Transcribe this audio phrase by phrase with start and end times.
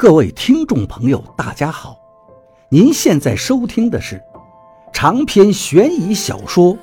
[0.00, 1.94] 各位听众朋友，大家好！
[2.70, 4.18] 您现在收听的是
[4.94, 6.72] 长篇悬疑小说《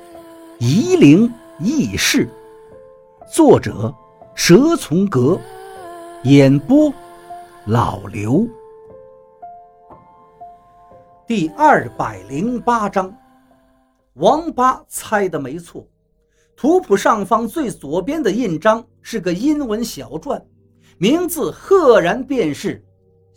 [0.60, 1.28] 夷陵
[1.58, 2.30] 轶事》，
[3.34, 3.92] 作者
[4.36, 5.36] 蛇从阁，
[6.22, 6.94] 演播
[7.66, 8.46] 老刘。
[11.26, 13.12] 第二百零八章，
[14.14, 15.84] 王八猜的没错，
[16.54, 20.40] 图谱上方最左边的印章是个英文小篆，
[20.98, 22.80] 名字赫然便是。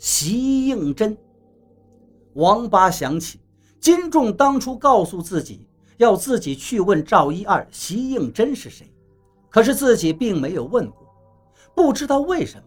[0.04, 1.16] 席应真，
[2.34, 3.40] 王八想起
[3.80, 8.92] 金仲当初告诉自己要自己去问赵一二席应真是谁，
[9.48, 11.08] 可是自己并没有问过。
[11.76, 12.64] 不知道为什么，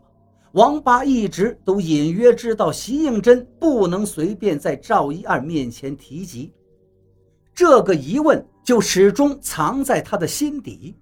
[0.53, 6.53] 王八一直都隐约知道席应真不能随便在赵一二面前提及，
[7.53, 10.95] 这个疑问就始终藏在他的心底。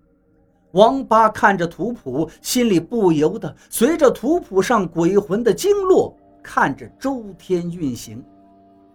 [0.70, 6.16] 王八看着图谱，心里不由得随着图谱上鬼魂的经络。
[6.42, 8.22] 看着周天运行，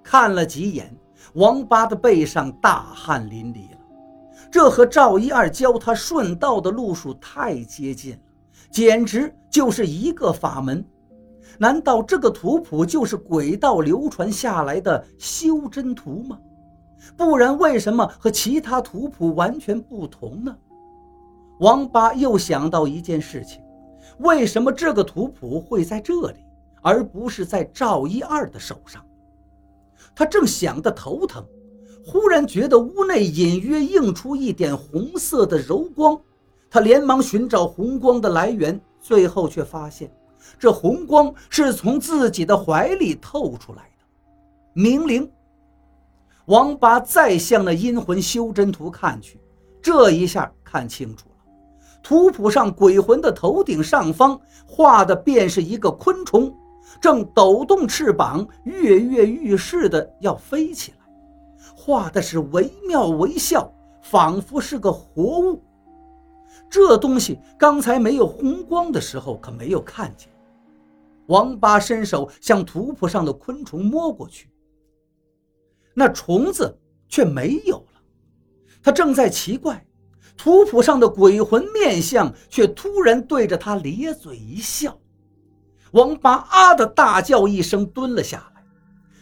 [0.04, 0.96] 看了几眼，
[1.34, 3.78] 王八的背上大汗淋漓了。
[4.52, 8.20] 这和赵一二教他顺道的路数太接近了，
[8.70, 10.86] 简直就是一个法门。
[11.58, 16.38] 难道这个图谱就是鬼道流传下来的修真图吗？
[17.16, 20.56] 不然为什么和其他图谱完全不同呢？
[21.60, 23.62] 王八又想到一件事情：
[24.20, 26.40] 为什么这个图谱会在这里？
[26.88, 29.06] 而不是在赵一二的手上，
[30.16, 31.46] 他正想得头疼，
[32.06, 36.18] 忽然觉得屋内隐约映出一点红色的柔光，
[36.70, 40.10] 他连忙寻找红光的来源，最后却发现
[40.58, 44.06] 这红光是从自己的怀里透出来的。
[44.72, 45.30] 明灵，
[46.46, 49.42] 王八再向那阴魂修真图看去，
[49.82, 51.36] 这一下看清楚了，
[52.02, 56.56] 图谱上鬼魂的头顶上方画的便是一个昆虫。
[57.00, 60.98] 正抖动翅膀，跃跃欲试的要飞起来，
[61.76, 63.72] 画的是惟妙惟肖，
[64.02, 65.64] 仿佛是个活物。
[66.70, 70.30] 这东西刚才没有红光的时候可没有看见。
[71.28, 74.50] 王八伸手向图谱上的昆虫摸过去，
[75.94, 76.78] 那虫子
[77.10, 78.02] 却没有了。
[78.82, 79.86] 他正在奇怪，
[80.38, 84.98] 图谱上的鬼魂面相却突然对着他咧嘴一笑。
[85.92, 88.64] 王八啊的大叫一声，蹲了下来。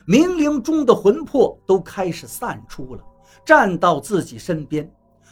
[0.08, 3.04] 冥灵中的魂魄都开始散出了，
[3.44, 4.92] 站到自己身边，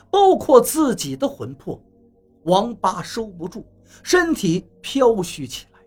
[0.09, 1.81] 包括自己的魂魄。
[2.44, 3.66] 王八收不住，
[4.03, 5.79] 身体飘虚起来。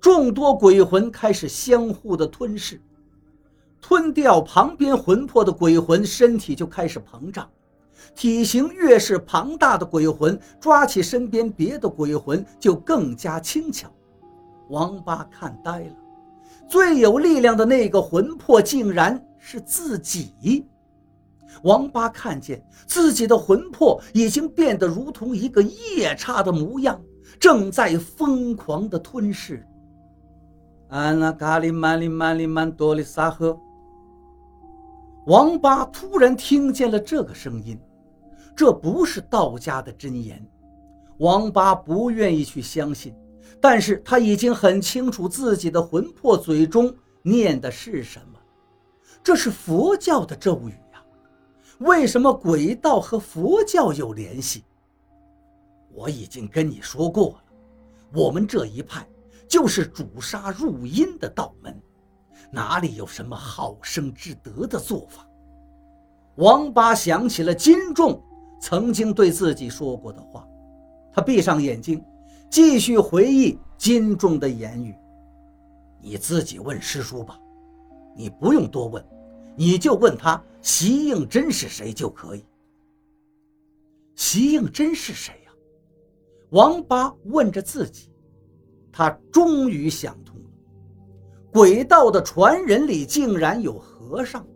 [0.00, 2.80] 众多鬼魂开始相互的吞噬，
[3.80, 7.50] 吞掉旁边魂魄的鬼魂身体就开始膨胀，
[8.14, 13.90] 体型越是庞大的鬼魂，抓起身边别的鬼魂就更加轻巧。
[14.68, 15.94] 王八看呆了，
[16.68, 20.66] 最有力量的那个魂魄竟然是自己。
[21.62, 27.00] 王八看见自己的魂魄已经变得如同一个夜叉的模样，
[27.38, 29.64] 正在疯狂的吞噬。
[30.88, 33.58] 安那嘎里曼里曼里曼多里萨赫。
[35.26, 37.78] 王八突然听见了这个声音，
[38.54, 40.44] 这不是道家的真言，
[41.18, 43.14] 王八不愿意去相信。
[43.60, 48.38] 但是他已经很清楚自己的魂魄嘴中念的是什么，
[49.22, 51.02] 这是佛教的咒语呀。
[51.78, 54.64] 为什么鬼道和佛教有联系？
[55.92, 57.44] 我已经跟你说过了，
[58.12, 59.06] 我们这一派
[59.48, 61.80] 就是主杀入阴的道门，
[62.50, 65.26] 哪里有什么好生之德的做法？
[66.36, 68.20] 王八想起了金仲
[68.60, 70.46] 曾经对自己说过的话，
[71.12, 72.04] 他闭上眼睛。
[72.54, 74.94] 继续回忆金仲的言语，
[76.00, 77.36] 你自己问师叔吧，
[78.14, 79.04] 你不用多问，
[79.56, 82.44] 你就问他席应真是谁就可以。
[84.14, 85.52] 席应真是谁呀？
[86.50, 88.08] 王八问着自己，
[88.92, 90.48] 他终于想通了，
[91.52, 94.46] 鬼道的传人里竟然有和尚，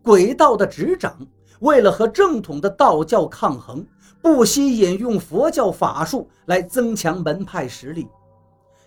[0.00, 1.26] 鬼道的执掌
[1.58, 3.84] 为了和正统的道教抗衡。
[4.20, 8.08] 不惜引用佛教法术来增强门派实力。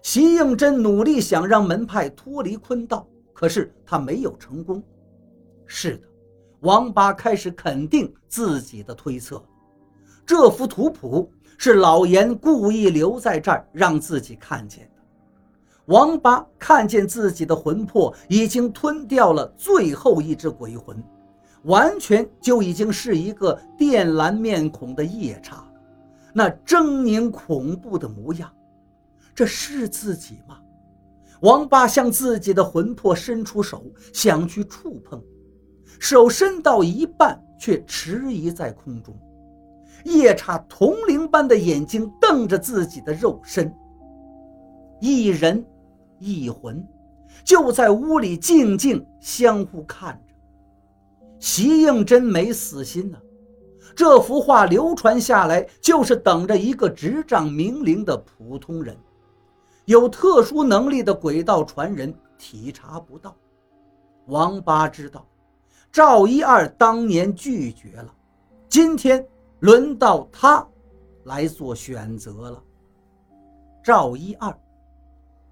[0.02, 4.82] 席应真努力想让门派脱离坤道，可是他没有成功。
[5.66, 6.08] 是的，
[6.62, 9.44] 王八开始肯定自己的推测。
[10.26, 15.02] 这幅图谱是老严故意留在这儿让自己看见的。
[15.86, 21.04] 王八看见自己的魂魄已经吞掉了最后一只鬼魂。
[21.64, 25.64] 完全就已经是一个靛蓝面孔的夜叉，
[26.34, 28.50] 那狰狞恐怖的模样，
[29.36, 30.60] 这是自己吗？
[31.42, 35.22] 王八向自己的魂魄伸出手，想去触碰，
[36.00, 39.18] 手伸到一半，却迟疑在空中。
[40.06, 43.74] 夜叉铜铃般的眼睛瞪着自己的肉身，
[45.02, 45.66] 一人
[46.20, 46.86] 一魂
[47.44, 50.29] 就在屋里静静相互看着。
[51.40, 53.18] 席应真没死心呢，
[53.96, 58.96] 这幅画流传下来，就是等着一个执掌明灵的普通人。
[59.86, 63.36] 有特殊能力的鬼道传人体察不到。
[64.28, 65.26] 王八知道，
[65.92, 68.14] 赵一二当年拒绝了，
[68.68, 69.26] 今天
[69.62, 70.66] 轮到他
[71.24, 72.64] 来做选择了。
[73.84, 74.56] 赵一二、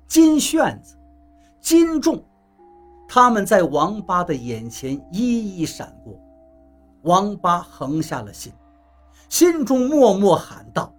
[0.07, 0.95] 金炫子、
[1.59, 2.23] 金仲，
[3.07, 6.19] 他们在王八的眼前一一闪过。
[7.03, 8.51] 王八横下了心，
[9.29, 10.93] 心中默默喊道：“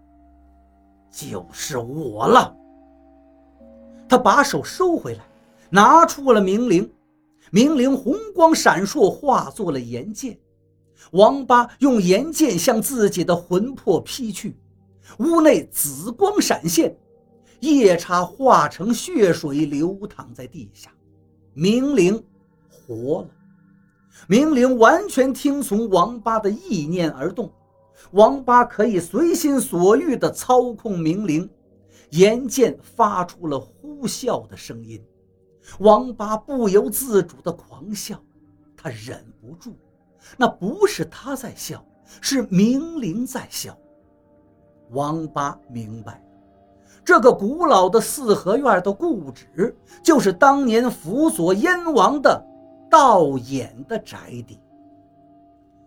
[1.13, 2.57] 就是我了。”
[4.09, 5.21] 他把手收回来，
[5.69, 6.91] 拿出了明灵，
[7.51, 10.39] 明灵红光闪烁，化作了岩剑。
[11.13, 14.57] 王八用岩剑向自己的魂魄劈去，
[15.19, 16.97] 屋内紫光闪现，
[17.61, 20.91] 夜叉化成血水流淌在地下。
[21.55, 22.23] 明灵
[22.69, 23.29] 活了，
[24.29, 27.53] 明灵完全听从王八的意念而动，
[28.13, 31.49] 王八可以随心所欲地操控明灵。
[32.11, 34.99] 岩剑发出了呼啸的声音，
[35.81, 38.19] 王八不由自主的狂笑，
[38.75, 39.75] 他忍不住，
[40.37, 41.85] 那不是他在笑，
[42.23, 43.77] 是明灵在笑。
[44.91, 46.25] 王八明白，
[47.09, 52.47] 这个古老的四合院的故址，就是当年辅佐燕王的
[52.91, 54.61] 道衍的宅邸。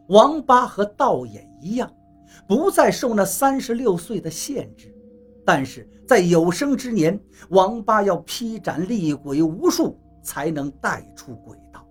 [0.07, 1.87] 王八和道衍一样，
[2.47, 4.91] 不再受那三十六岁的限制。
[5.45, 7.19] 但是在有生之年，
[7.49, 11.85] 王八要劈斩厉鬼无数，才能带出鬼道。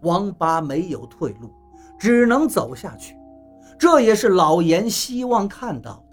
[0.00, 1.52] 王八没有退路，
[2.00, 3.16] 只能走下去。
[3.78, 6.09] 这也是老严希望看到的。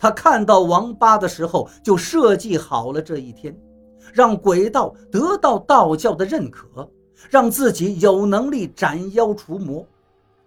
[0.00, 3.54] 他看到王八的时候，就设计好了这一天，
[4.14, 6.90] 让鬼道得到道教的认可，
[7.28, 9.86] 让自己有能力斩妖除魔。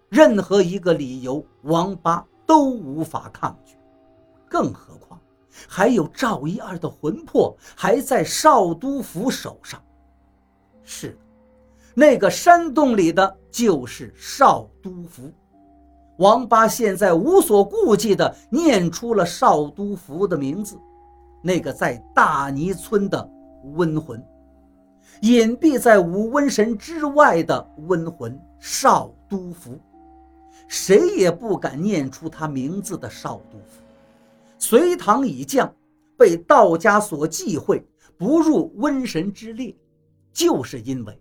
[0.08, 3.76] 任何一个理由，王八都无法抗拒，
[4.48, 5.20] 更何况。
[5.68, 9.80] 还有赵一二的魂魄还在少都府手上。
[10.82, 11.16] 是的，
[11.94, 15.32] 那个山洞里的就是少都府。
[16.18, 20.78] 王八现在无所顾忌地念出了少都府的名字，
[21.42, 23.28] 那个在大泥村的
[23.76, 24.24] 瘟魂，
[25.22, 29.78] 隐蔽在五瘟神之外的瘟魂少都府，
[30.68, 33.82] 谁也不敢念出他名字的少都府。
[34.56, 35.74] 隋唐已降，
[36.16, 37.84] 被道家所忌讳，
[38.16, 39.74] 不入瘟神之列，
[40.32, 41.20] 就是因为，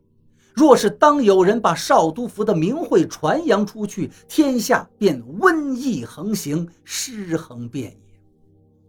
[0.54, 7.98] 若是当有人把少都府的名讳传扬出去，天下便瘟疫横行，尸横遍野。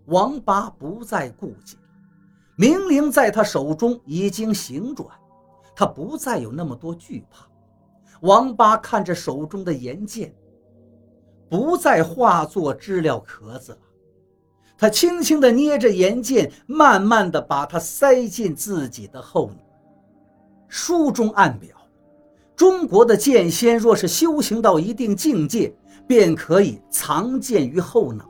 [0.06, 1.78] 王八不再顾忌，
[2.56, 5.08] 明灵在他手中已经行转，
[5.74, 7.46] 他不再有那么多惧怕。
[8.20, 10.34] 王八看着手中的岩剑，
[11.48, 13.78] 不再化作知了壳子了。
[14.76, 19.56] 他轻轻地捏着岩剑，慢慢地把它塞进自己的后脑。
[20.76, 21.68] 书中暗表，
[22.56, 25.72] 中国的剑仙若是修行到一定境界，
[26.04, 28.28] 便可以藏剑于后脑。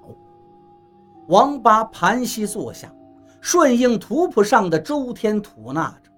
[1.29, 2.95] 王八盘膝坐下，
[3.41, 6.11] 顺应图谱上的周天吐纳着。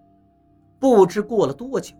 [0.81, 1.95] 不知过了多久，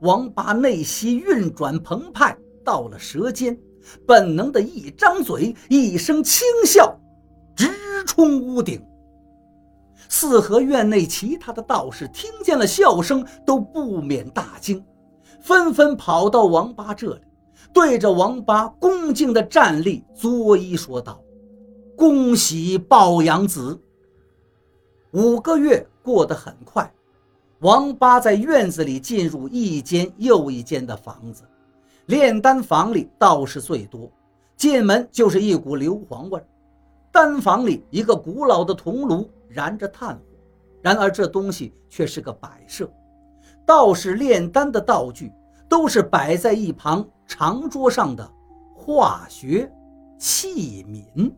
[0.00, 3.56] 王八内息运转澎湃，到了舌尖，
[4.04, 6.98] 本能的一张嘴，一声轻笑。
[7.54, 7.70] 直
[8.04, 8.84] 冲屋顶，
[10.08, 14.82] 四合院内其他的道士听见了笑声，都不免大惊，
[15.40, 17.20] 纷纷跑到王八这里，
[17.72, 21.22] 对着王八恭敬的站立作揖说道
[21.94, 23.78] ：“恭喜抱养子。”
[25.12, 26.90] 五个月过得很快，
[27.60, 31.42] 王八在院子里进入一间又一间的房子，
[32.06, 34.10] 炼丹房里道士最多，
[34.56, 36.46] 进门就是一股硫磺味儿。
[37.10, 40.22] 丹房里，一个古老的铜炉燃着炭火，
[40.82, 42.90] 然而这东西却是个摆设。
[43.66, 45.32] 道士炼丹的道具
[45.68, 48.30] 都是摆在一旁长桌上的
[48.74, 49.70] 化学
[50.18, 51.32] 器皿。